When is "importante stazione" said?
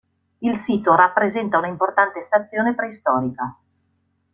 1.67-2.73